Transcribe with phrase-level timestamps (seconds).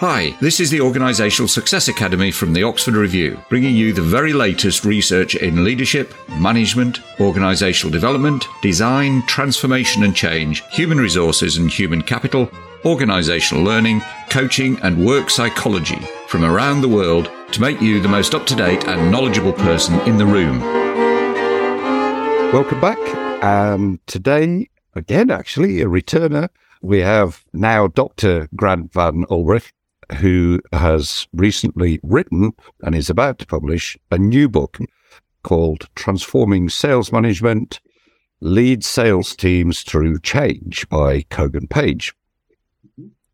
[0.00, 4.32] Hi, this is the Organisational Success Academy from the Oxford Review, bringing you the very
[4.32, 12.00] latest research in leadership, management, organisational development, design, transformation and change, human resources and human
[12.00, 12.46] capital,
[12.84, 14.00] organisational learning,
[14.30, 18.56] coaching, and work psychology from around the world to make you the most up to
[18.56, 20.60] date and knowledgeable person in the room.
[22.54, 22.96] Welcome back.
[23.44, 26.48] And today, again, actually, a returner.
[26.80, 28.48] We have now Dr.
[28.56, 29.72] Grant Van Ulbrich,
[30.14, 34.78] who has recently written and is about to publish a new book
[35.42, 37.80] called Transforming Sales Management
[38.40, 42.14] Lead Sales Teams Through Change by Kogan Page.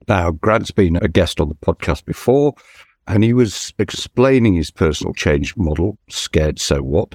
[0.09, 2.55] Now, Grant's been a guest on the podcast before,
[3.07, 7.15] and he was explaining his personal change model, Scared So What.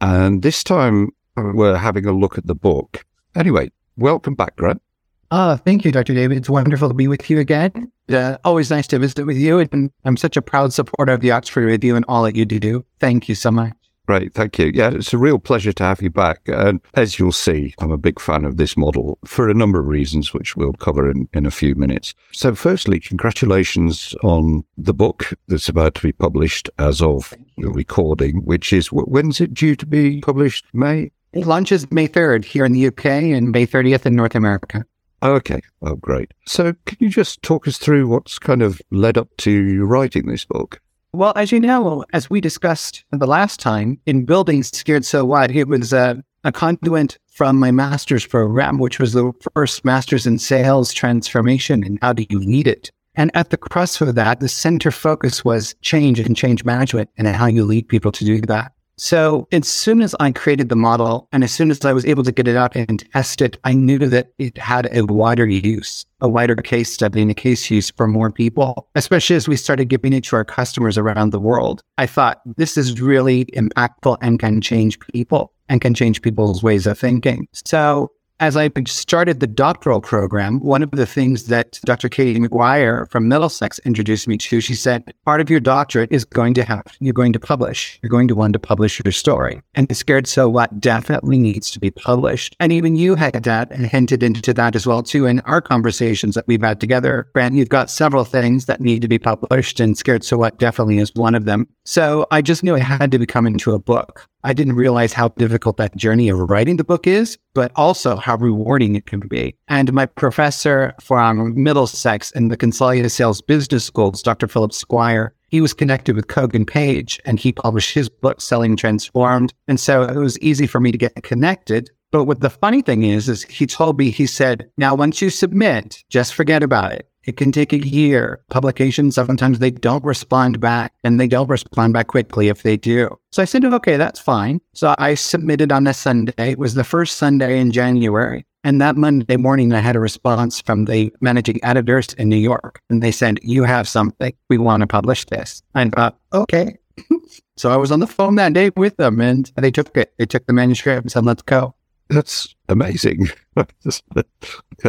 [0.00, 3.04] And this time we're having a look at the book.
[3.34, 4.82] Anyway, welcome back, Grant.
[5.30, 6.14] Oh, thank you, Dr.
[6.14, 6.38] David.
[6.38, 7.90] It's wonderful to be with you again.
[8.08, 9.58] Uh, always nice to visit with you.
[9.58, 12.84] And I'm such a proud supporter of the Oxford Review and all that you do.
[13.00, 13.72] Thank you so much.
[14.06, 14.70] Great, thank you.
[14.72, 16.42] Yeah, it's a real pleasure to have you back.
[16.46, 19.88] And as you'll see, I'm a big fan of this model for a number of
[19.88, 22.14] reasons, which we'll cover in, in a few minutes.
[22.30, 28.44] So, firstly, congratulations on the book that's about to be published as of the recording,
[28.44, 30.66] which is when's it due to be published?
[30.72, 31.10] May?
[31.32, 34.84] It launches May 3rd here in the UK and May 30th in North America.
[35.22, 35.60] Okay.
[35.82, 36.32] Oh, great.
[36.46, 40.26] So, can you just talk us through what's kind of led up to you writing
[40.26, 40.80] this book?
[41.12, 45.50] Well, as you know, as we discussed the last time in building Scared So What,
[45.50, 50.38] it was a, a conduit from my master's program, which was the first master's in
[50.38, 52.90] sales transformation and how do you lead it.
[53.14, 57.26] And at the crux of that, the center focus was change and change management and
[57.26, 58.72] how you lead people to do that.
[58.98, 62.22] So as soon as I created the model and as soon as I was able
[62.24, 66.06] to get it out and test it, I knew that it had a wider use,
[66.22, 69.90] a wider case study and a case use for more people, especially as we started
[69.90, 71.82] giving it to our customers around the world.
[71.98, 76.86] I thought this is really impactful and can change people and can change people's ways
[76.86, 77.48] of thinking.
[77.52, 82.08] So as I started the doctoral program, one of the things that Dr.
[82.08, 86.52] Katie McGuire from Middlesex introduced me to, she said, part of your doctorate is going
[86.54, 87.98] to have, you're going to publish.
[88.02, 89.62] You're going to want to publish your story.
[89.74, 92.54] And Scared So What definitely needs to be published.
[92.60, 96.34] And even you had that and hinted into that as well, too, in our conversations
[96.34, 97.28] that we've had together.
[97.34, 100.98] Grant, you've got several things that need to be published, and Scared So What definitely
[100.98, 101.66] is one of them.
[101.84, 104.28] So I just knew it had to become into a book.
[104.46, 108.36] I didn't realize how difficult that journey of writing the book is, but also how
[108.36, 109.56] rewarding it can be.
[109.66, 114.46] And my professor from Middlesex in the Consalia Sales Business Schools, Dr.
[114.46, 119.52] Philip Squire, he was connected with Kogan Page and he published his book, Selling Transformed.
[119.66, 121.90] And so it was easy for me to get connected.
[122.12, 125.28] But what the funny thing is, is he told me, he said, now once you
[125.28, 127.10] submit, just forget about it.
[127.26, 128.40] It can take a year.
[128.50, 133.18] Publications, sometimes they don't respond back and they don't respond back quickly if they do.
[133.32, 134.60] So I said, okay, that's fine.
[134.74, 136.52] So I submitted on a Sunday.
[136.52, 138.46] It was the first Sunday in January.
[138.62, 142.80] And that Monday morning, I had a response from the managing editors in New York.
[142.90, 144.32] And they said, you have something.
[144.48, 145.62] We want to publish this.
[145.74, 146.76] I thought, okay.
[147.56, 150.14] so I was on the phone that day with them and they took it.
[150.18, 151.74] They took the manuscript and said, let's go.
[152.08, 153.28] That's amazing.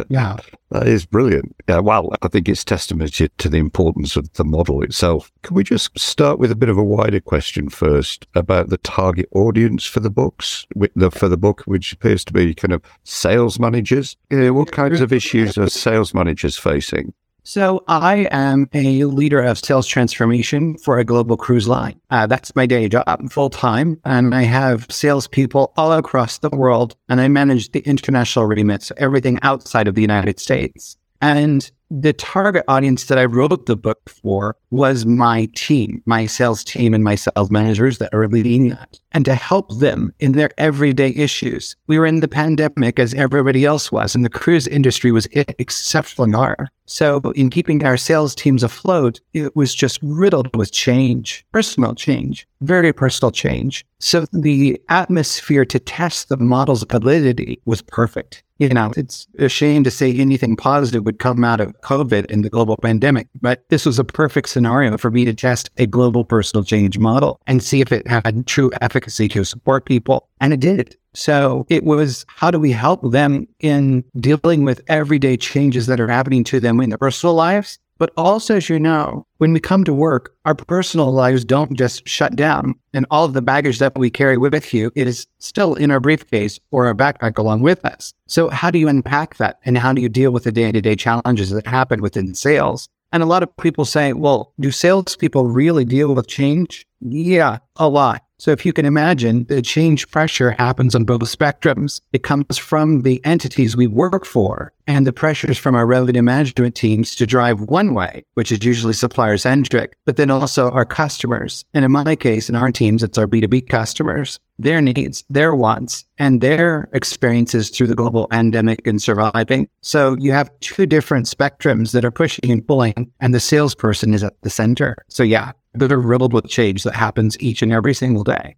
[0.09, 0.38] yeah.
[0.69, 1.55] That is brilliant.
[1.69, 5.31] Yeah, well, I think it's testament to the importance of the model itself.
[5.43, 9.29] Can we just start with a bit of a wider question first about the target
[9.33, 10.65] audience for the books,
[11.11, 14.17] for the book, which appears to be kind of sales managers?
[14.29, 17.13] what kinds of issues are sales managers facing?
[17.47, 21.97] So I am a leader of sales transformation for a global cruise line.
[22.09, 24.02] Uh, that's my day job full time.
[24.03, 28.96] And I have salespeople all across the world and I manage the international remit, so
[28.97, 30.97] everything outside of the United States.
[31.22, 36.66] And the target audience that I wrote the book for was my team, my sales
[36.66, 40.52] team and my sales managers that are leading that and to help them in their
[40.57, 41.78] everyday issues.
[41.88, 45.56] We were in the pandemic as everybody else was and the cruise industry was hit
[45.57, 46.68] exceptionally hard.
[46.88, 52.48] So in keeping our sales teams afloat, it was just riddled with change, personal change,
[52.62, 53.86] very personal change.
[54.00, 58.44] So the atmosphere to test the model's validity was perfect.
[58.60, 62.44] You know, it's a shame to say anything positive would come out of COVID and
[62.44, 66.25] the global pandemic, but this was a perfect scenario for me to test a global
[66.25, 70.28] personal change model and see if it had true efficacy to support people.
[70.40, 70.95] And it did.
[71.18, 76.08] So it was how do we help them in dealing with everyday changes that are
[76.08, 77.80] happening to them in their personal lives?
[77.98, 82.08] But also, as you know, when we come to work, our personal lives don't just
[82.08, 85.90] shut down and all of the baggage that we carry with you, is still in
[85.90, 88.14] our briefcase or our backpack along with us.
[88.28, 89.58] So how do you unpack that?
[89.66, 92.88] And how do you deal with the day to day challenges that happen within sales?
[93.12, 96.86] And a lot of people say, well, do salespeople really deal with change?
[97.02, 98.24] Yeah, a lot.
[98.39, 102.01] So if you can imagine, the change pressure happens on both spectrums.
[102.13, 106.75] It comes from the entities we work for and the pressures from our revenue management
[106.75, 111.66] teams to drive one way, which is usually supplier centric, but then also our customers.
[111.74, 116.06] And in my case, in our teams, it's our B2B customers, their needs, their wants,
[116.19, 119.68] and their experiences through the global pandemic and surviving.
[119.81, 124.24] So you have two different spectrums that are pushing and pulling, and the salesperson is
[124.24, 124.95] at the center.
[125.10, 128.56] So yeah, that are riddled with change that happens each and every single day.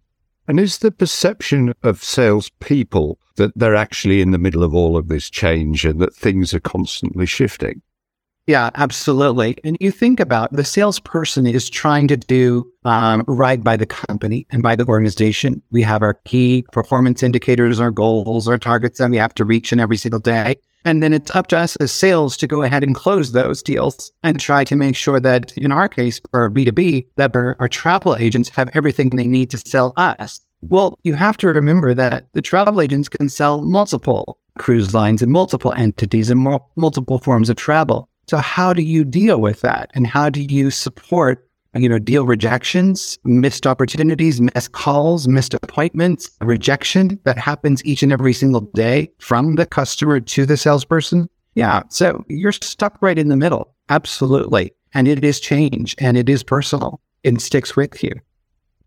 [0.48, 5.08] And is the perception of salespeople that they're actually in the middle of all of
[5.08, 7.82] this change and that things are constantly shifting?
[8.50, 9.56] Yeah, absolutely.
[9.62, 14.44] And you think about the salesperson is trying to do um, right by the company
[14.50, 15.62] and by the organization.
[15.70, 19.72] We have our key performance indicators, our goals, our targets that we have to reach
[19.72, 20.56] in every single day.
[20.84, 24.10] And then it's up to us as sales to go ahead and close those deals
[24.24, 28.16] and try to make sure that, in our case, for B2B, that our, our travel
[28.16, 30.40] agents have everything they need to sell us.
[30.60, 35.30] Well, you have to remember that the travel agents can sell multiple cruise lines and
[35.32, 38.09] multiple entities and multiple forms of travel.
[38.30, 39.90] So how do you deal with that?
[39.92, 46.30] And how do you support you know, deal rejections, missed opportunities, missed calls, missed appointments,
[46.40, 51.28] rejection that happens each and every single day from the customer to the salesperson.
[51.56, 51.82] Yeah.
[51.88, 53.74] So you're stuck right in the middle.
[53.88, 54.72] Absolutely.
[54.94, 57.00] And it is change and it is personal.
[57.24, 58.12] It sticks with you.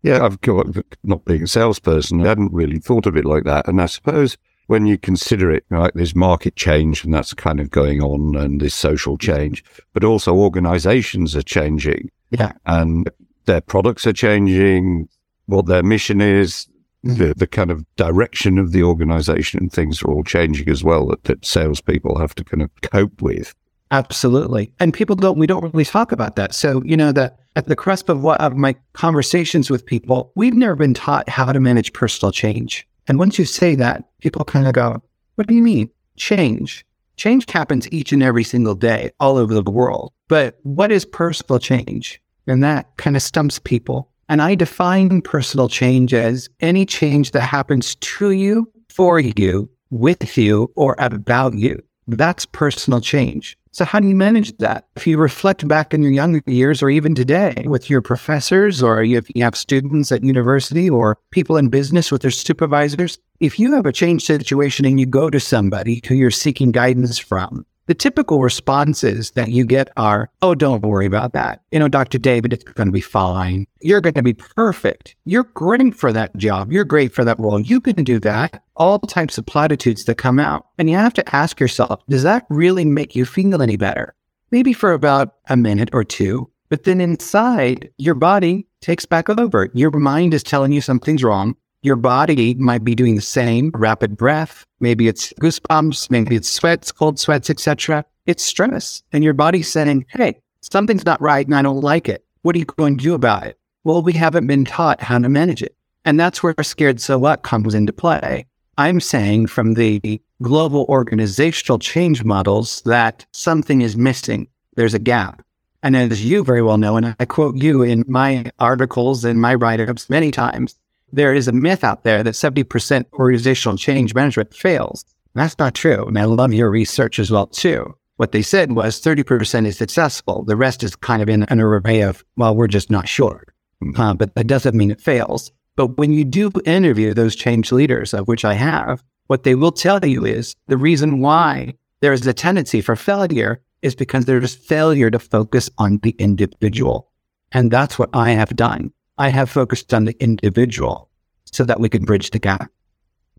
[0.02, 0.24] Yeah.
[0.24, 0.68] I've got,
[1.02, 3.68] not being a salesperson, I hadn't really thought of it like that.
[3.68, 7.70] And I suppose when you consider it, like there's market change and that's kind of
[7.70, 12.10] going on and this social change, but also organizations are changing.
[12.30, 12.52] Yeah.
[12.66, 13.10] And
[13.44, 15.08] their products are changing,
[15.46, 16.66] what their mission is,
[17.04, 17.16] mm-hmm.
[17.16, 21.06] the, the kind of direction of the organization and things are all changing as well
[21.08, 23.54] that, that salespeople have to kind of cope with.
[23.90, 24.72] Absolutely.
[24.80, 26.54] And people don't, we don't really talk about that.
[26.54, 30.54] So, you know, that at the cusp of what of my conversations with people, we've
[30.54, 32.88] never been taught how to manage personal change.
[33.06, 35.02] And once you say that, people kind of go,
[35.34, 35.90] What do you mean?
[36.16, 36.84] Change.
[37.16, 40.12] Change happens each and every single day all over the world.
[40.28, 42.20] But what is personal change?
[42.46, 44.10] And that kind of stumps people.
[44.28, 50.36] And I define personal change as any change that happens to you, for you, with
[50.36, 51.82] you, or about you.
[52.06, 53.56] That's personal change.
[53.74, 54.86] So, how do you manage that?
[54.94, 59.02] If you reflect back in your younger years or even today with your professors, or
[59.02, 63.74] if you have students at university or people in business with their supervisors, if you
[63.74, 67.94] have a change situation and you go to somebody who you're seeking guidance from, the
[67.94, 71.62] typical responses that you get are, oh, don't worry about that.
[71.70, 72.18] You know, Dr.
[72.18, 73.66] David, it's going to be fine.
[73.80, 75.16] You're going to be perfect.
[75.24, 76.72] You're great for that job.
[76.72, 77.60] You're great for that role.
[77.60, 78.62] You can do that.
[78.76, 80.66] All types of platitudes that come out.
[80.78, 84.14] And you have to ask yourself, does that really make you feel any better?
[84.50, 86.50] Maybe for about a minute or two.
[86.70, 89.70] But then inside, your body takes back over.
[89.74, 91.56] Your mind is telling you something's wrong.
[91.84, 94.64] Your body might be doing the same rapid breath.
[94.80, 98.06] Maybe it's goosebumps, maybe it's sweats, cold sweats, etc.
[98.24, 99.02] It's stress.
[99.12, 102.24] And your body's saying, hey, something's not right and I don't like it.
[102.40, 103.58] What are you going to do about it?
[103.84, 105.76] Well, we haven't been taught how to manage it.
[106.06, 108.46] And that's where scared so what comes into play.
[108.78, 114.48] I'm saying from the global organizational change models that something is missing.
[114.74, 115.42] There's a gap.
[115.82, 119.54] And as you very well know, and I quote you in my articles and my
[119.54, 120.76] write ups many times,
[121.14, 125.04] there is a myth out there that 70% organizational change management fails.
[125.34, 126.06] That's not true.
[126.06, 127.94] And I love your research as well, too.
[128.16, 130.44] What they said was 30% is successful.
[130.44, 133.44] The rest is kind of in an array of, well, we're just not sure.
[133.80, 134.00] Hmm.
[134.00, 135.50] Uh, but that doesn't mean it fails.
[135.76, 139.72] But when you do interview those change leaders, of which I have, what they will
[139.72, 144.38] tell you is the reason why there is a tendency for failure is because there
[144.38, 147.10] is failure to focus on the individual.
[147.50, 148.92] And that's what I have done.
[149.18, 151.08] I have focused on the individual
[151.44, 152.70] so that we can bridge the gap.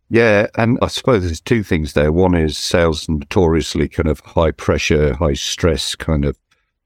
[0.10, 2.12] Yeah, and I suppose there's two things there.
[2.12, 6.38] One is sales notoriously kind of high pressure, high stress kind of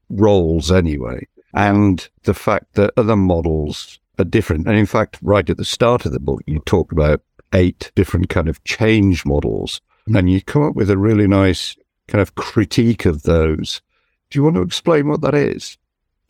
[0.08, 1.26] roles anyway.
[1.52, 4.66] And the fact that other models are different.
[4.66, 8.28] And in fact, right at the start of the book, you talk about eight different
[8.28, 10.16] kind of change models mm-hmm.
[10.16, 11.76] and you come up with a really nice
[12.08, 13.82] kind of critique of those.
[14.30, 15.76] Do you want to explain what that is?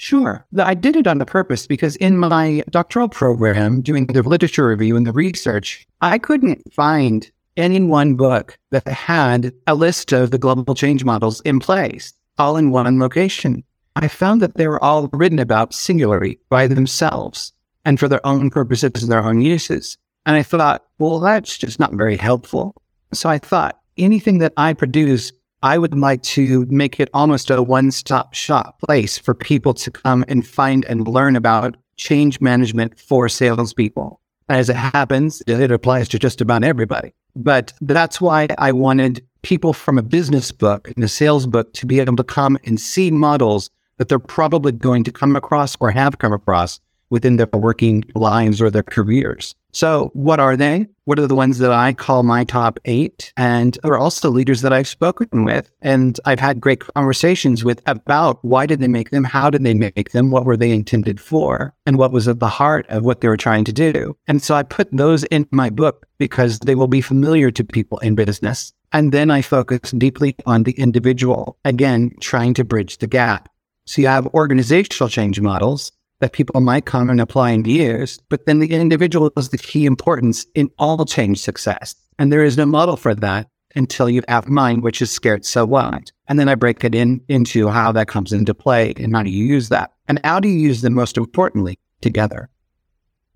[0.01, 0.47] Sure.
[0.59, 4.97] I did it on the purpose because in my doctoral program, doing the literature review
[4.97, 10.39] and the research, I couldn't find any one book that had a list of the
[10.39, 13.63] global change models in place, all in one location.
[13.95, 17.53] I found that they were all written about singularly by themselves
[17.85, 19.99] and for their own purposes and their own uses.
[20.25, 22.75] And I thought, well, that's just not very helpful.
[23.13, 25.31] So I thought anything that I produce
[25.63, 29.91] I would like to make it almost a one stop shop place for people to
[29.91, 34.21] come and find and learn about change management for salespeople.
[34.49, 37.13] As it happens, it applies to just about everybody.
[37.37, 41.87] But that's why I wanted people from a business book and a sales book to
[41.87, 45.91] be able to come and see models that they're probably going to come across or
[45.91, 49.55] have come across within their working lives or their careers.
[49.73, 50.87] So, what are they?
[51.05, 53.33] What are the ones that I call my top eight?
[53.37, 55.71] And are also leaders that I've spoken with.
[55.83, 59.25] And I've had great conversations with about why did they make them?
[59.25, 60.31] How did they make them?
[60.31, 61.75] What were they intended for?
[61.87, 64.17] And what was at the heart of what they were trying to do?
[64.27, 67.99] And so I put those in my book because they will be familiar to people
[67.99, 68.73] in business.
[68.93, 73.49] And then I focus deeply on the individual, again, trying to bridge the gap.
[73.87, 78.47] So you have organizational change models that people might come and apply and use, but
[78.47, 81.95] then the individual is the key importance in all change success.
[82.19, 85.65] And there is no model for that until you have mine, which is scared so
[85.65, 86.13] what.
[86.29, 89.31] And then I break it in into how that comes into play and how do
[89.31, 89.93] you use that?
[90.09, 92.51] And how do you use them most importantly together?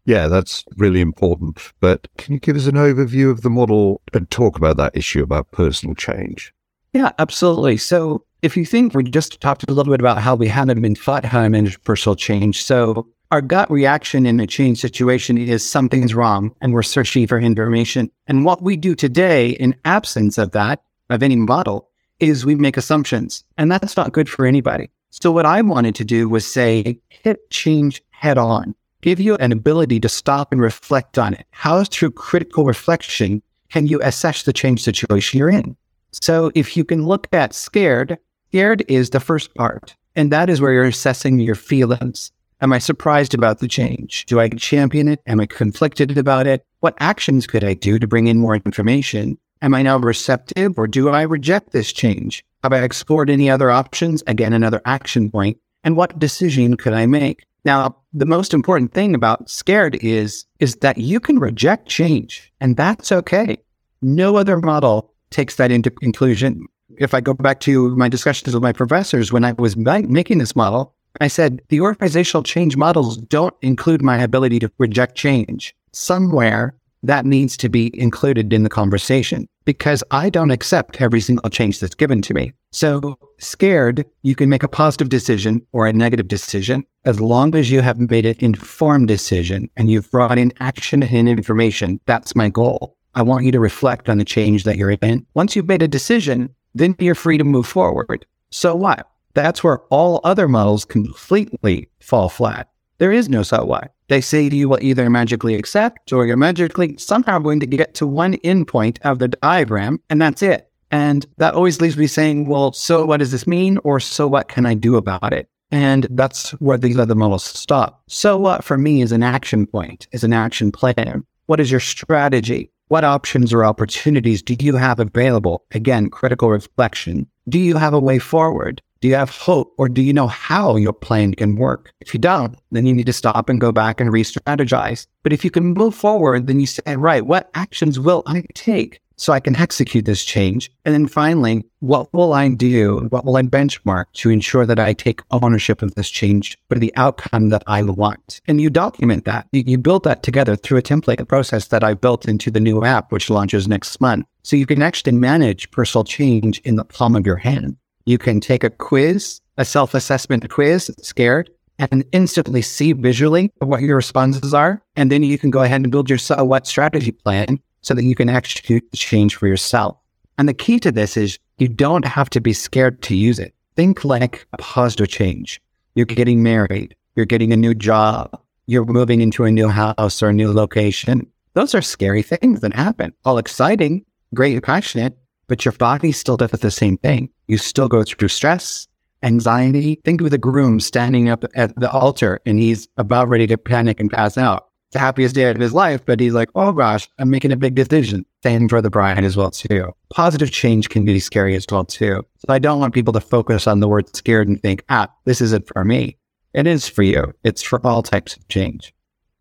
[0.07, 1.73] Yeah, that's really important.
[1.81, 5.23] But can you give us an overview of the model and talk about that issue
[5.23, 6.53] about personal change?
[6.95, 7.77] Yeah, absolutely.
[7.77, 10.95] So if you think we just talked a little bit about how we haven't been
[10.95, 12.63] taught how to manage personal change.
[12.63, 17.41] So our gut reaction in a change situation is something's wrong and we're searching for
[17.41, 18.13] information.
[18.29, 21.89] And what we do today in absence of that, of any model,
[22.21, 23.43] is we make assumptions.
[23.59, 24.89] And that's not good for anybody.
[25.11, 29.51] So what I wanted to do was say, hit change head on, give you an
[29.51, 31.45] ability to stop and reflect on it.
[31.51, 35.77] How through critical reflection can you assess the change situation you're in?
[36.21, 38.18] So if you can look at scared
[38.54, 42.30] Scared is the first part, and that is where you're assessing your feelings.
[42.61, 44.26] Am I surprised about the change?
[44.26, 45.21] Do I champion it?
[45.26, 46.64] Am I conflicted about it?
[46.78, 49.38] What actions could I do to bring in more information?
[49.61, 52.44] Am I now receptive or do I reject this change?
[52.62, 54.23] Have I explored any other options?
[54.28, 55.59] Again, another action point.
[55.83, 57.44] And what decision could I make?
[57.64, 62.76] Now, the most important thing about scared is, is that you can reject change and
[62.76, 63.56] that's okay.
[64.00, 66.67] No other model takes that into inclusion
[66.99, 70.57] if I go back to my discussions with my professors when I was making this
[70.57, 75.75] model, I said the organizational change models don't include my ability to reject change.
[75.93, 81.50] Somewhere that needs to be included in the conversation because I don't accept every single
[81.50, 82.53] change that's given to me.
[82.73, 87.71] So, scared, you can make a positive decision or a negative decision as long as
[87.71, 92.00] you have made an informed decision and you've brought in action and information.
[92.07, 92.97] That's my goal.
[93.14, 95.26] I want you to reflect on the change that you're in.
[95.35, 98.26] Once you've made a decision, then you're free to move forward.
[98.50, 99.09] So what?
[99.35, 102.68] That's where all other models completely fall flat.
[102.99, 103.92] There is no so what.
[104.09, 107.94] They say to you will either magically accept or you're magically somehow going to get
[107.94, 110.71] to one endpoint of the diagram, and that's it.
[110.90, 113.78] And that always leaves me saying, well, so what does this mean?
[113.78, 115.49] Or so what can I do about it?
[115.73, 118.02] And that's where these other models stop.
[118.06, 121.25] So what for me is an action point, is an action plan.
[121.47, 122.71] What is your strategy?
[122.95, 125.65] What options or opportunities do you have available?
[125.73, 127.27] Again, critical reflection.
[127.49, 128.81] Do you have a way forward?
[129.01, 131.93] Do you have hope or do you know how your plan can work?
[132.01, 135.09] If you don't, then you need to stop and go back and re strategize.
[135.25, 139.01] But if you can move forward, then you say, right, what actions will I take?
[139.16, 140.71] So I can execute this change?
[140.85, 143.06] And then finally, what will I do?
[143.11, 146.92] What will I benchmark to ensure that I take ownership of this change for the
[146.97, 148.40] outcome that I want?
[148.47, 149.47] And you document that.
[149.52, 153.12] You, build that together through a template process that I built into the new app,
[153.12, 154.26] which launches next month.
[154.42, 157.76] So you can actually manage personal change in the palm of your hand.
[158.06, 163.83] You can take a quiz, a self assessment quiz, scared, and instantly see visually what
[163.83, 164.83] your responses are.
[164.97, 168.05] And then you can go ahead and build your so what strategy plan so that
[168.05, 169.97] you can the change for yourself.
[170.38, 173.55] And the key to this is you don't have to be scared to use it.
[173.76, 175.61] Think like a positive change.
[175.95, 176.97] You're getting married.
[177.14, 178.41] You're getting a new job.
[178.67, 181.26] You're moving into a new house or a new location.
[181.53, 183.12] Those are scary things that happen.
[183.25, 187.29] All exciting, great, passionate, but your body still does the same thing.
[187.47, 188.88] You still go through stress,
[189.23, 190.00] anxiety.
[190.05, 194.00] Think of the groom standing up at the altar and he's about ready to panic
[194.00, 197.29] and pass out the happiest day of his life, but he's like, oh gosh, I'm
[197.29, 198.25] making a big decision.
[198.43, 199.93] Same for the bride as well too.
[200.11, 202.25] Positive change can be scary as well too.
[202.39, 205.43] So I don't want people to focus on the word scared and think, ah, this
[205.43, 206.17] isn't for me.
[206.55, 207.35] It is for you.
[207.45, 208.95] It's for all types of change.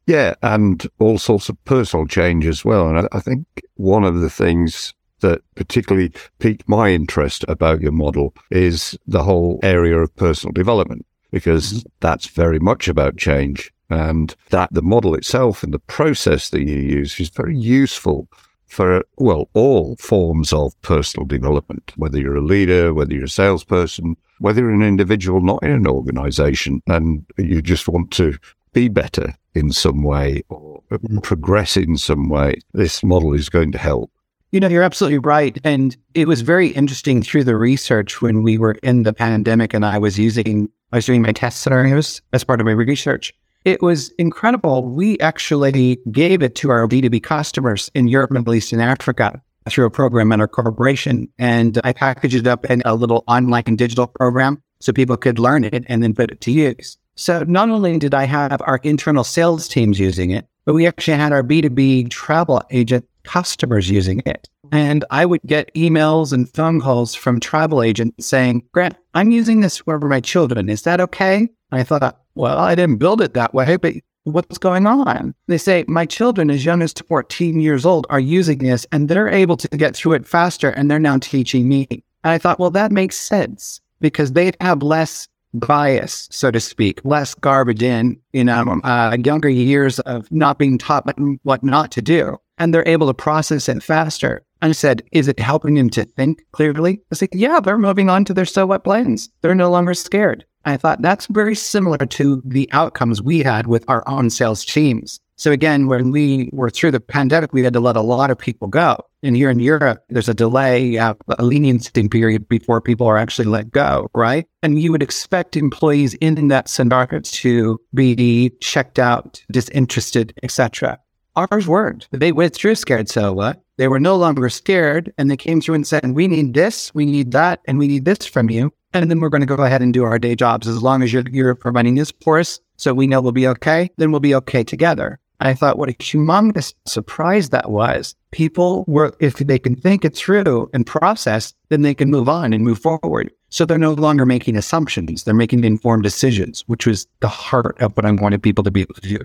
[0.08, 2.90] Yeah, and all sorts of personal change as well.
[2.90, 3.46] And I, I think
[3.76, 9.60] one of the things that particularly piqued my interest about your model is the whole
[9.64, 11.90] area of personal development, because mm-hmm.
[12.00, 16.76] that's very much about change and that the model itself and the process that you
[16.76, 18.30] use is very useful
[18.68, 24.16] for, well, all forms of personal development, whether you're a leader, whether you're a salesperson,
[24.40, 28.38] whether you're an individual not in an organization and you just want to
[28.72, 30.82] be better in some way or
[31.22, 34.12] progress in some way, this model is going to help.
[34.52, 35.58] You know, you're absolutely right.
[35.64, 39.84] And it was very interesting through the research when we were in the pandemic and
[39.84, 43.34] I was using, I was doing my test scenarios as part of my research.
[43.66, 44.84] It was incredible.
[44.84, 49.86] We actually gave it to our B2B customers in Europe, Middle East, and Africa through
[49.86, 51.28] a program at our corporation.
[51.40, 55.40] And I packaged it up in a little online and digital program so people could
[55.40, 57.00] learn it and then put it to use.
[57.16, 61.18] So not only did I have our internal sales teams using it, but we actually
[61.18, 64.50] had our B2B travel agent customers using it.
[64.72, 69.62] And I would get emails and phone calls from travel agents saying, Grant, I'm using
[69.62, 70.70] this for my children.
[70.70, 71.50] Is that okay?
[71.72, 75.36] I thought, well, I didn't build it that way, but what's going on?
[75.48, 79.28] They say, my children as young as 14 years old are using this and they're
[79.28, 81.88] able to get through it faster and they're now teaching me.
[81.90, 87.00] And I thought, well, that makes sense because they have less bias, so to speak,
[87.04, 91.08] less garbage in, you know, uh, younger years of not being taught
[91.44, 92.38] what not to do.
[92.58, 94.44] And they're able to process it faster.
[94.62, 97.02] I said, is it helping them to think clearly?
[97.12, 99.30] I said, yeah, they're moving on to their so what plans.
[99.42, 100.46] They're no longer scared.
[100.66, 105.20] I thought that's very similar to the outcomes we had with our own sales teams.
[105.44, 108.38] So again, when we were through the pandemic, we had to let a lot of
[108.38, 108.96] people go.
[109.24, 113.50] And here in Europe, there's a delay, uh, a leniency period before people are actually
[113.50, 114.48] let go, right?
[114.62, 120.98] And you would expect employees in that scenario to be checked out, disinterested, etc.
[121.36, 122.08] Ours weren't.
[122.12, 123.62] They went through scared so what?
[123.76, 127.06] They were no longer scared and they came through and said, We need this, we
[127.06, 128.72] need that, and we need this from you.
[128.94, 131.12] And then we're going to go ahead and do our day jobs as long as
[131.12, 132.62] you're, you're providing this for us.
[132.78, 133.90] So we know we'll be okay.
[133.98, 135.20] Then we'll be okay together.
[135.40, 138.16] I thought what a humongous surprise that was.
[138.32, 142.54] People were, if they can think it through and process, then they can move on
[142.54, 143.32] and move forward.
[143.50, 145.24] So they're no longer making assumptions.
[145.24, 148.82] They're making informed decisions, which was the heart of what I wanted people to be
[148.82, 149.20] able to do.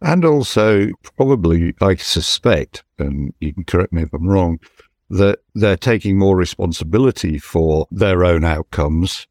[0.00, 4.60] And also, probably, I suspect, and you can correct me if I'm wrong,
[5.10, 9.26] that they're taking more responsibility for their own outcomes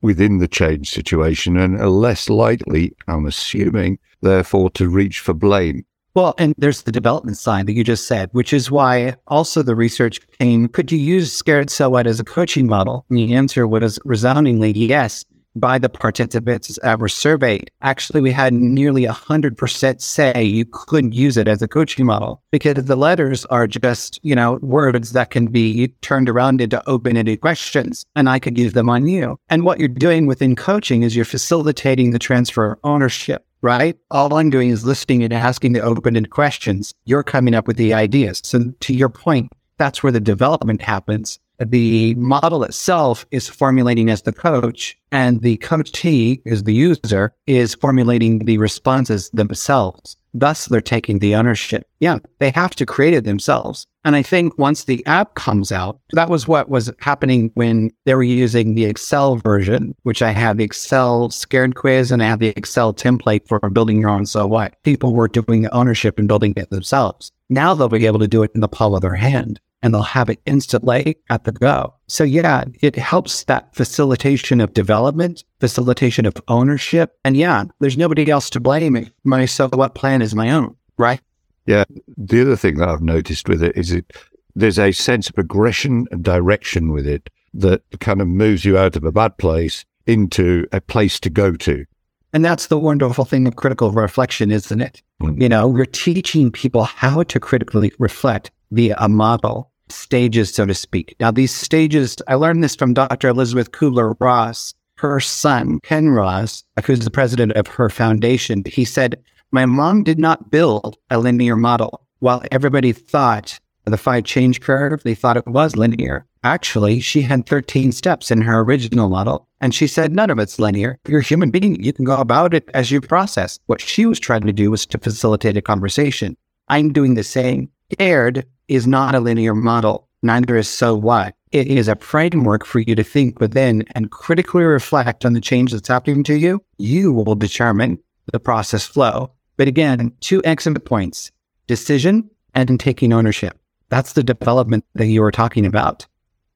[0.00, 5.84] within the change situation and are less likely, I'm assuming, therefore, to reach for blame.
[6.14, 9.74] Well, and there's the development side that you just said, which is why also the
[9.74, 13.06] research came could you use Scared So What as a coaching model?
[13.08, 17.70] And the answer was resoundingly yes by the participants that were surveyed.
[17.82, 22.84] Actually, we had nearly 100% say you couldn't use it as a coaching model because
[22.84, 28.04] the letters are just, you know, words that can be turned around into open-ended questions
[28.16, 29.36] and I could use them on you.
[29.48, 33.96] And what you're doing within coaching is you're facilitating the transfer of ownership right?
[34.10, 36.92] All I'm doing is listening and asking the open-ended questions.
[37.04, 38.40] You're coming up with the ideas.
[38.44, 41.38] So to your point, that's where the development happens
[41.70, 47.74] the model itself is formulating as the coach and the coachee is the user is
[47.74, 50.16] formulating the responses themselves.
[50.34, 51.86] Thus, they're taking the ownership.
[52.00, 53.86] Yeah, they have to create it themselves.
[54.04, 58.14] And I think once the app comes out, that was what was happening when they
[58.14, 62.38] were using the Excel version, which I have the Excel scared quiz and I have
[62.38, 64.82] the Excel template for building your own so what.
[64.84, 67.30] People were doing ownership and building it themselves.
[67.50, 70.02] Now they'll be able to do it in the palm of their hand and they'll
[70.02, 71.94] have it instantly at the go.
[72.06, 77.18] So yeah, it helps that facilitation of development, facilitation of ownership.
[77.24, 79.10] And yeah, there's nobody else to blame.
[79.24, 81.20] My so what plan is my own, right?
[81.66, 81.84] Yeah.
[82.16, 84.12] The other thing that I've noticed with it is it
[84.54, 88.96] there's a sense of progression and direction with it that kind of moves you out
[88.96, 91.84] of a bad place into a place to go to.
[92.32, 95.02] And that's the wonderful thing of critical reflection, isn't it?
[95.20, 95.40] Mm.
[95.40, 100.74] You know, we're teaching people how to critically reflect via a model stages, so to
[100.74, 101.14] speak.
[101.20, 103.28] Now, these stages, I learned this from Dr.
[103.28, 104.74] Elisabeth Kübler-Ross.
[104.96, 110.18] Her son, Ken Ross, who's the president of her foundation, he said, My mom did
[110.18, 112.06] not build a linear model.
[112.20, 116.26] While everybody thought the five change curve, they thought it was linear.
[116.44, 119.48] Actually, she had 13 steps in her original model.
[119.60, 120.98] And she said, none of it's linear.
[121.06, 121.82] You're a human being.
[121.82, 123.58] You can go about it as you process.
[123.66, 126.36] What she was trying to do was to facilitate a conversation.
[126.68, 127.70] I'm doing the same.
[127.92, 130.08] Scared is not a linear model.
[130.22, 131.34] Neither is so what.
[131.50, 135.72] It is a framework for you to think within and critically reflect on the change
[135.72, 136.64] that's happening to you.
[136.78, 137.98] You will determine
[138.32, 139.32] the process flow.
[139.58, 141.30] But again, two excellent points
[141.66, 143.58] decision and taking ownership.
[143.90, 146.06] That's the development that you were talking about.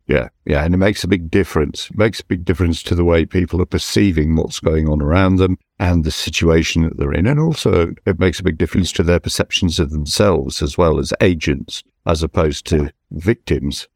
[0.06, 1.90] Yeah, yeah, and it makes a big difference.
[1.90, 5.36] It makes a big difference to the way people are perceiving what's going on around
[5.36, 7.26] them and the situation that they're in.
[7.26, 11.12] And also, it makes a big difference to their perceptions of themselves as well as
[11.20, 13.88] agents as opposed to victims.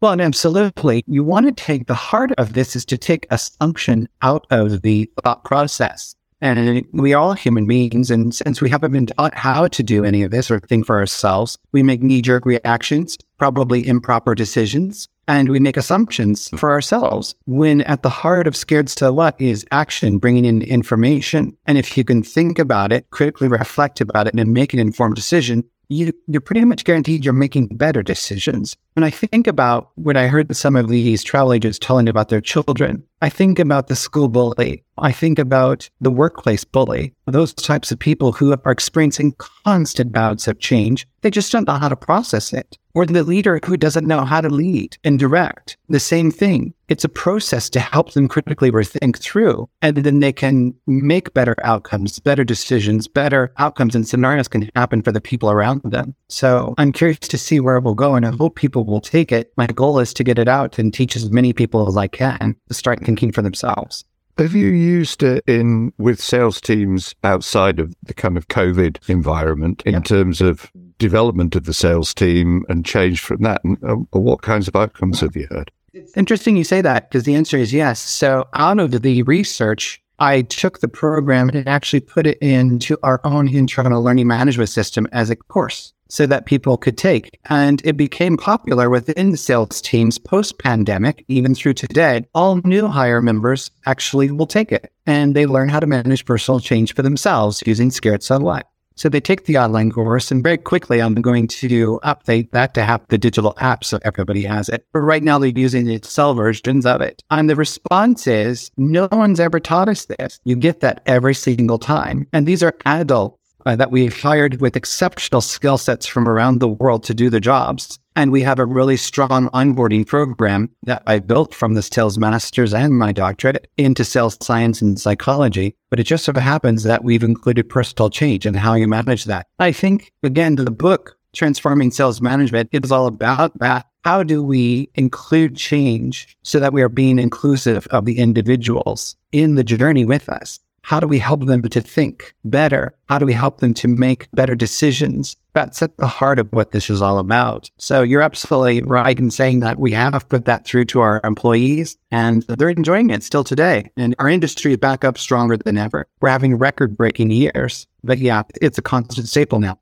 [0.00, 1.02] Well, and absolutely.
[1.08, 5.10] You want to take the heart of this is to take assumption out of the
[5.24, 6.14] thought process.
[6.42, 8.10] And we are all human beings.
[8.10, 10.98] And since we haven't been taught how to do any of this or think for
[10.98, 17.34] ourselves, we make knee jerk reactions, probably improper decisions, and we make assumptions for ourselves.
[17.46, 21.56] When at the heart of Scared So What is action, bringing in information.
[21.66, 25.16] And if you can think about it, critically reflect about it, and make an informed
[25.16, 28.76] decision, you, you're pretty much guaranteed you're making better decisions.
[28.94, 32.40] When I think about what I heard some of these travel agents telling about their
[32.40, 34.84] children, I think about the school bully.
[34.98, 40.48] I think about the workplace bully, those types of people who are experiencing constant bouts
[40.48, 41.06] of change.
[41.20, 42.78] They just don't know how to process it.
[42.94, 45.76] Or the leader who doesn't know how to lead and direct.
[45.90, 46.72] The same thing.
[46.88, 51.56] It's a process to help them critically rethink through, and then they can make better
[51.62, 56.14] outcomes, better decisions, better outcomes and scenarios can happen for the people around them.
[56.28, 59.30] So I'm curious to see where it will go, and I hope people will take
[59.32, 59.52] it.
[59.56, 62.56] My goal is to get it out and teach as many people as I can
[62.68, 64.04] to start thinking for themselves.
[64.36, 69.82] Have you used it in with sales teams outside of the kind of COVID environment
[69.86, 73.64] in terms of development of the sales team and change from that?
[73.64, 75.70] And uh, what kinds of outcomes have you heard?
[75.94, 77.98] It's interesting you say that because the answer is yes.
[77.98, 83.22] So out of the research, I took the program and actually put it into our
[83.24, 87.38] own internal learning management system as a course so that people could take.
[87.46, 92.26] And it became popular within the sales teams post pandemic, even through today.
[92.34, 96.60] All new hire members actually will take it and they learn how to manage personal
[96.60, 98.66] change for themselves using Scared What.
[98.98, 102.82] So they take the online course and very quickly I'm going to update that to
[102.82, 104.86] have the digital app so everybody has it.
[104.94, 107.22] But right now they're using the Excel versions of it.
[107.30, 110.40] And the response is no one's ever taught us this.
[110.44, 112.26] You get that every single time.
[112.32, 116.68] And these are adult uh, that we've hired with exceptional skill sets from around the
[116.68, 117.98] world to do the jobs.
[118.14, 122.72] And we have a really strong onboarding program that I built from the sales masters
[122.72, 125.76] and my doctorate into sales science and psychology.
[125.90, 129.48] But it just so happens that we've included personal change and how you manage that.
[129.58, 133.86] I think, again, the book, Transforming Sales Management, is all about that.
[134.04, 139.56] How do we include change so that we are being inclusive of the individuals in
[139.56, 140.60] the journey with us?
[140.86, 142.94] How do we help them to think better?
[143.08, 145.34] How do we help them to make better decisions?
[145.52, 147.68] That's at the heart of what this is all about.
[147.76, 151.98] So you're absolutely right in saying that we have put that through to our employees
[152.12, 153.90] and they're enjoying it still today.
[153.96, 156.06] And our industry is back up stronger than ever.
[156.20, 157.88] We're having record breaking years.
[158.04, 159.80] But yeah, it's a constant staple now.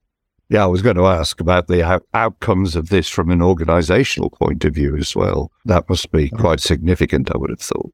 [0.48, 4.30] Yeah, I was going to ask about the out- outcomes of this from an organizational
[4.30, 5.52] point of view as well.
[5.66, 6.38] That must be oh.
[6.38, 7.92] quite significant, I would have thought.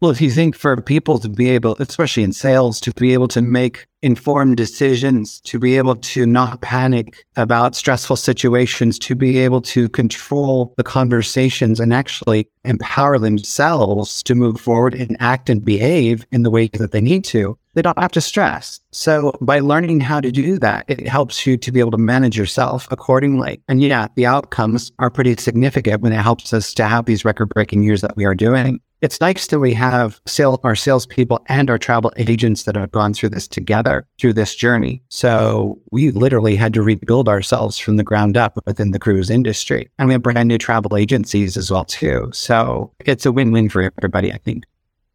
[0.00, 3.28] Well, if you think for people to be able, especially in sales, to be able
[3.28, 9.36] to make informed decisions, to be able to not panic about stressful situations, to be
[9.40, 15.66] able to control the conversations and actually empower themselves to move forward and act and
[15.66, 18.80] behave in the way that they need to, they don't have to stress.
[18.92, 22.38] So by learning how to do that, it helps you to be able to manage
[22.38, 23.60] yourself accordingly.
[23.68, 27.50] And yeah, the outcomes are pretty significant when it helps us to have these record
[27.50, 31.70] breaking years that we are doing it's nice that we have sale, our salespeople and
[31.70, 35.02] our travel agents that have gone through this together through this journey.
[35.08, 39.88] So we literally had to rebuild ourselves from the ground up within the cruise industry.
[39.98, 42.30] And we have brand new travel agencies as well too.
[42.32, 44.64] So it's a win-win for everybody, I think.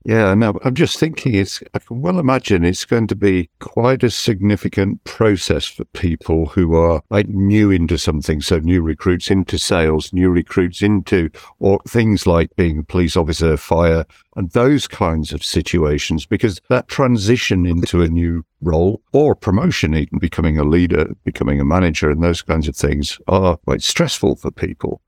[0.07, 4.03] Yeah, no, I'm just thinking it's, I can well imagine it's going to be quite
[4.03, 8.39] a significant process for people who are like new into something.
[8.39, 13.57] So new recruits into sales, new recruits into, or things like being a police officer,
[13.57, 19.95] fire, and those kinds of situations, because that transition into a new role or promotion,
[19.95, 24.35] even becoming a leader, becoming a manager, and those kinds of things are quite stressful
[24.35, 25.01] for people.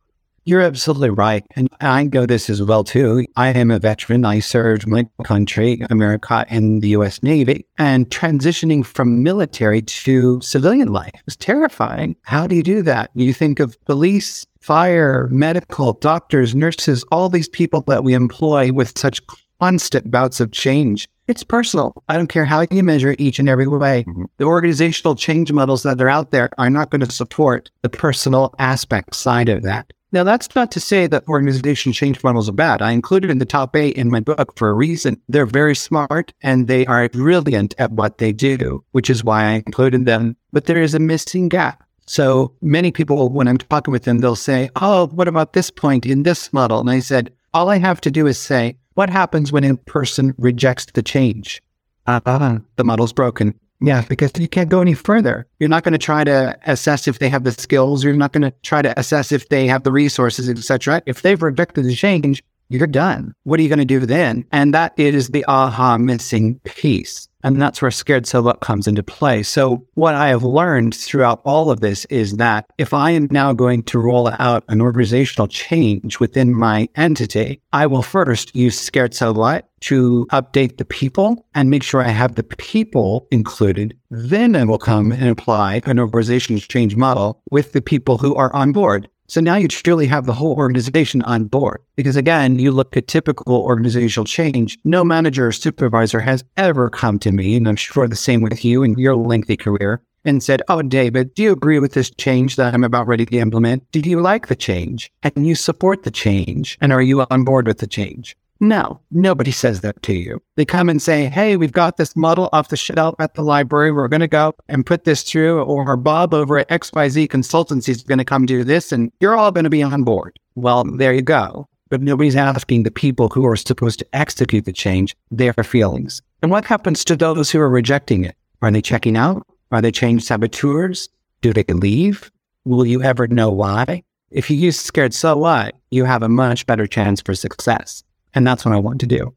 [0.48, 1.44] You're absolutely right.
[1.58, 3.26] And I go this as well too.
[3.36, 4.24] I am a veteran.
[4.24, 7.66] I served my country, America, in the US Navy.
[7.78, 12.16] And transitioning from military to civilian life was terrifying.
[12.22, 13.12] How do you do that?
[13.14, 18.98] You think of police, fire, medical, doctors, nurses, all these people that we employ with
[18.98, 19.22] such
[19.60, 21.10] constant bouts of change.
[21.28, 21.92] It's personal.
[22.08, 24.06] I don't care how you measure it each and every way.
[24.08, 24.24] Mm-hmm.
[24.38, 28.56] The organizational change models that are out there are not going to support the personal
[28.60, 29.92] aspect side of that.
[30.14, 32.82] Now, that's not to say that organization change models are bad.
[32.82, 35.22] I included in the top eight in my book for a reason.
[35.28, 39.64] They're very smart and they are brilliant at what they do, which is why I
[39.66, 40.38] included them.
[40.54, 41.84] But there is a missing gap.
[42.06, 46.06] So many people, when I'm talking with them, they'll say, Oh, what about this point
[46.06, 46.80] in this model?
[46.80, 50.34] And I said, All I have to do is say, What happens when a person
[50.38, 51.62] rejects the change?
[52.06, 53.60] Uh, the model's broken.
[53.80, 55.48] Yeah, because you can't go any further.
[55.60, 58.04] You're not going to try to assess if they have the skills.
[58.04, 61.04] You're not going to try to assess if they have the resources, etc.
[61.06, 63.34] If they've rejected the change, you're done.
[63.44, 64.46] What are you going to do then?
[64.52, 67.28] And that is the aha missing piece.
[67.44, 69.44] And that's where scared so what comes into play.
[69.44, 73.54] So what I have learned throughout all of this is that if I am now
[73.54, 79.14] going to roll out an organizational change within my entity, I will first use scared
[79.14, 83.98] so what to update the people and make sure I have the people included.
[84.10, 88.54] Then I will come and apply an organizational change model with the people who are
[88.54, 89.08] on board.
[89.30, 91.82] So now you truly have the whole organization on board.
[91.98, 94.78] Because again, you look at typical organizational change.
[94.86, 98.64] No manager or supervisor has ever come to me, and I'm sure the same with
[98.64, 102.56] you in your lengthy career, and said, Oh, David, do you agree with this change
[102.56, 103.92] that I'm about ready to implement?
[103.92, 105.12] Do you like the change?
[105.24, 106.78] And you support the change?
[106.80, 108.38] And are you on board with the change?
[108.60, 110.42] No, nobody says that to you.
[110.56, 113.92] They come and say, Hey, we've got this model off the shelf at the library.
[113.92, 115.62] We're going to go and put this through.
[115.62, 119.52] Or Bob over at XYZ Consultancy is going to come do this, and you're all
[119.52, 120.40] going to be on board.
[120.56, 121.68] Well, there you go.
[121.90, 126.22] But nobody's asking the people who are supposed to execute the change their feelings.
[126.42, 128.36] And what happens to those who are rejecting it?
[128.62, 129.46] Are they checking out?
[129.72, 131.10] Are they change saboteurs?
[131.42, 132.32] Do they leave?
[132.66, 134.04] Will you ever know why?
[134.32, 138.04] If you use scared so what, you have a much better chance for success.
[138.38, 139.34] And that's what I want to do.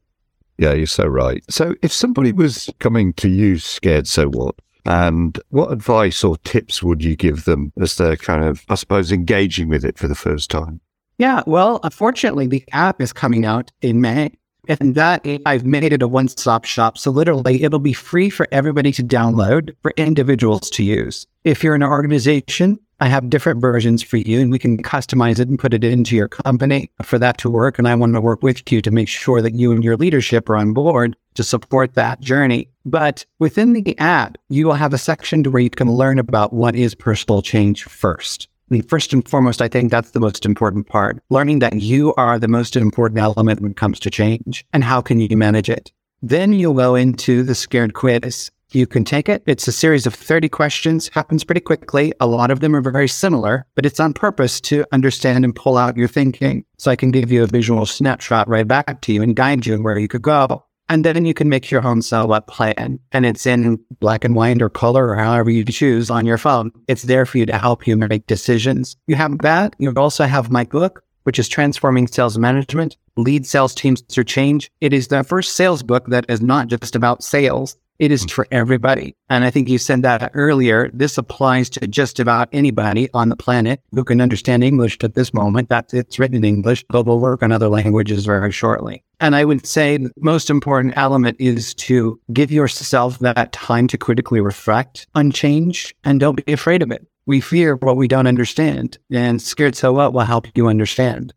[0.59, 1.43] Yeah, you're so right.
[1.49, 4.53] So if somebody was coming to you scared, so what?
[4.85, 9.11] And what advice or tips would you give them as they're kind of, I suppose,
[9.11, 10.81] engaging with it for the first time?
[11.17, 14.37] Yeah, well, unfortunately, the app is coming out in May.
[14.67, 16.95] And that I've made it a one stop shop.
[16.95, 21.25] So literally, it'll be free for everybody to download for individuals to use.
[21.43, 25.39] If you're in an organization, I have different versions for you and we can customize
[25.39, 27.79] it and put it into your company for that to work.
[27.79, 30.47] And I want to work with you to make sure that you and your leadership
[30.51, 32.69] are on board to support that journey.
[32.85, 36.75] But within the app, you will have a section where you can learn about what
[36.75, 38.47] is personal change first.
[38.69, 41.23] And first and foremost, I think that's the most important part.
[41.31, 45.01] Learning that you are the most important element when it comes to change and how
[45.01, 45.91] can you manage it.
[46.21, 49.43] Then you'll go into the scared quiz you can take it.
[49.45, 52.13] It's a series of 30 questions, happens pretty quickly.
[52.19, 55.77] A lot of them are very similar, but it's on purpose to understand and pull
[55.77, 56.65] out your thinking.
[56.77, 59.81] So I can give you a visual snapshot right back to you and guide you
[59.81, 60.65] where you could go.
[60.89, 62.99] And then you can make your own so what plan.
[63.13, 66.71] And it's in black and white or color or however you choose on your phone.
[66.89, 68.97] It's there for you to help you make decisions.
[69.07, 69.73] You have that.
[69.79, 74.69] You also have my book, which is Transforming Sales Management, Lead Sales Teams Through Change.
[74.81, 77.77] It is the first sales book that is not just about sales.
[78.01, 78.31] It is mm.
[78.31, 79.15] for everybody.
[79.29, 80.89] And I think you said that earlier.
[80.91, 85.35] This applies to just about anybody on the planet who can understand English at this
[85.35, 85.69] moment.
[85.69, 89.03] That it's written in English, but will work on other languages very shortly.
[89.19, 93.99] And I would say the most important element is to give yourself that time to
[93.99, 97.05] critically reflect on change and don't be afraid of it.
[97.27, 101.35] We fear what we don't understand and scared so what will help you understand.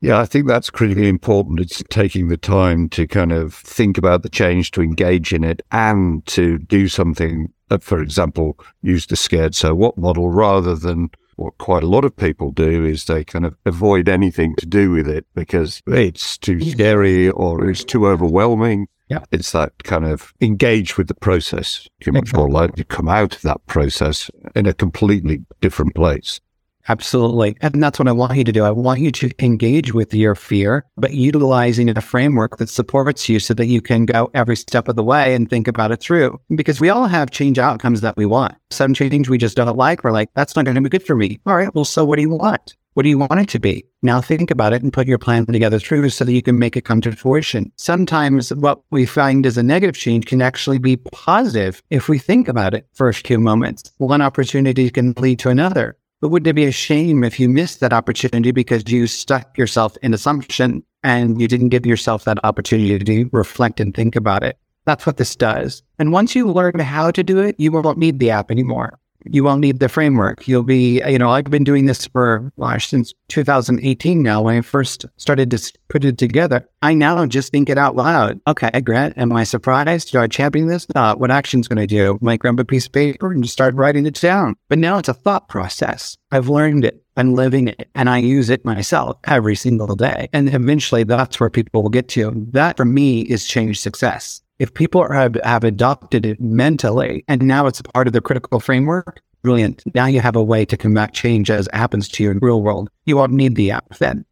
[0.00, 1.60] Yeah, I think that's critically important.
[1.60, 5.62] It's taking the time to kind of think about the change, to engage in it,
[5.72, 7.52] and to do something.
[7.68, 12.04] That, for example, use the scared so what model rather than what quite a lot
[12.04, 16.36] of people do is they kind of avoid anything to do with it because it's
[16.38, 18.88] too scary or it's too overwhelming.
[19.08, 19.24] Yeah.
[19.30, 21.88] It's that kind of engage with the process.
[22.04, 26.40] You're much more likely to come out of that process in a completely different place.
[26.88, 27.56] Absolutely.
[27.60, 28.64] And that's what I want you to do.
[28.64, 33.40] I want you to engage with your fear, but utilizing a framework that supports you
[33.40, 36.40] so that you can go every step of the way and think about it through.
[36.54, 38.54] Because we all have change outcomes that we want.
[38.70, 40.02] Some change we just don't like.
[40.02, 41.38] We're like, that's not going to be good for me.
[41.46, 41.74] All right.
[41.74, 42.74] Well, so what do you want?
[42.94, 43.86] What do you want it to be?
[44.02, 46.76] Now think about it and put your plan together through so that you can make
[46.76, 47.70] it come to fruition.
[47.76, 52.48] Sometimes what we find as a negative change can actually be positive if we think
[52.48, 53.92] about it a few moments.
[53.98, 55.96] One opportunity can lead to another.
[56.20, 59.96] But wouldn't it be a shame if you missed that opportunity because you stuck yourself
[60.02, 64.58] in assumption and you didn't give yourself that opportunity to reflect and think about it?
[64.84, 65.82] That's what this does.
[65.98, 69.44] And once you learn how to do it, you won't need the app anymore you
[69.44, 70.46] won't need the framework.
[70.46, 74.60] You'll be, you know, I've been doing this for gosh, since 2018 now when I
[74.60, 76.66] first started to put it together.
[76.82, 78.40] I now just think it out loud.
[78.46, 80.12] Okay, Grant, am I surprised?
[80.12, 80.86] Do I champion this?
[80.94, 82.18] Uh, what action's going to do?
[82.20, 84.54] Might grab a piece of paper and just start writing it down.
[84.68, 86.16] But now it's a thought process.
[86.30, 87.02] I've learned it.
[87.16, 90.28] I'm living it and I use it myself every single day.
[90.32, 92.32] And eventually that's where people will get to.
[92.52, 94.40] That for me is change success.
[94.58, 98.58] If people have, have adopted it mentally and now it's a part of the critical
[98.58, 99.82] framework, brilliant.
[99.94, 102.90] Now you have a way to combat change as happens to you in real world.
[103.04, 104.24] You won't need the app then.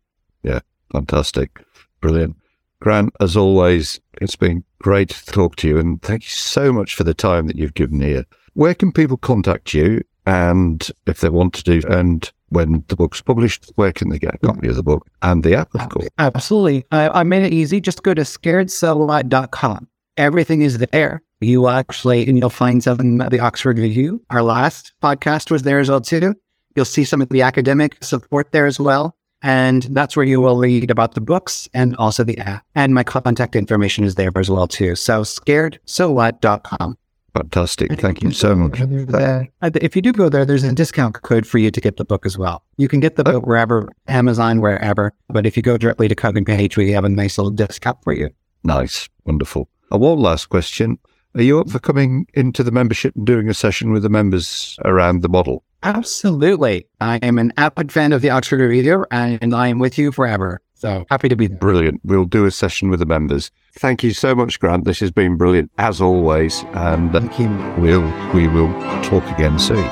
[0.43, 0.61] Yeah,
[0.93, 1.63] fantastic.
[2.01, 2.37] Brilliant.
[2.81, 5.79] Grant, as always, it's been great to talk to you.
[5.79, 8.27] And thank you so much for the time that you've given here.
[8.55, 10.03] Where can people contact you?
[10.27, 14.35] And if they want to do, and when the book's published, where can they get
[14.35, 16.09] a copy of the book and the app, of course?
[16.19, 16.85] Absolutely.
[16.91, 17.81] I, I made it easy.
[17.81, 19.89] Just go to scaredsowhat.com.
[20.17, 21.23] Everything is there.
[21.41, 24.23] You actually, and you'll find something the Oxford Review.
[24.31, 26.35] Our last podcast was there as well too.
[26.75, 29.17] You'll see some of the academic support there as well.
[29.43, 32.65] And that's where you will read about the books and also the app.
[32.75, 34.97] And my contact information is there as well too.
[34.97, 36.97] So scared so scaredsowhat.com.
[37.35, 38.01] Fantastic.
[38.01, 38.81] Thank you so much.
[38.81, 42.05] Uh, if you do go there, there's a discount code for you to get the
[42.05, 42.65] book as well.
[42.79, 45.13] You can get the book wherever, Amazon, wherever.
[45.29, 48.15] But if you go directly to Kogan Page, we have a nice little discount for
[48.15, 48.31] you.
[48.65, 49.11] Nice.
[49.27, 49.69] Wonderful.
[49.91, 50.99] And one last question.
[51.35, 54.79] Are you up for coming into the membership and doing a session with the members
[54.85, 55.63] around the model?
[55.83, 56.87] Absolutely.
[57.01, 60.61] I am an avid fan of the Oxford Review and I am with you forever.
[60.75, 61.59] So happy to be there.
[61.59, 62.01] Brilliant.
[62.05, 63.51] We'll do a session with the members.
[63.75, 64.85] Thank you so much, Grant.
[64.85, 66.65] This has been brilliant as always.
[66.73, 67.49] And uh, Thank you.
[67.79, 68.73] we'll we will
[69.03, 69.89] talk again soon.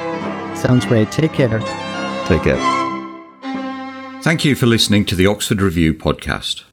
[0.56, 1.10] Sounds great.
[1.10, 1.58] Take care.
[2.26, 2.60] Take care.
[4.22, 6.64] Thank you for listening to the Oxford Review podcast.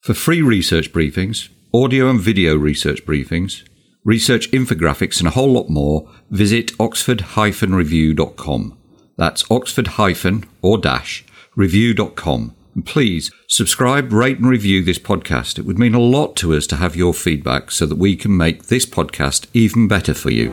[0.00, 3.62] For free research briefings, audio and video research briefings,
[4.04, 8.76] research infographics, and a whole lot more, visit oxford-review.com.
[9.16, 11.24] That's oxford- or dash
[11.56, 12.54] review.com.
[12.74, 15.58] And please subscribe, rate, and review this podcast.
[15.58, 18.36] It would mean a lot to us to have your feedback so that we can
[18.36, 20.50] make this podcast even better for you.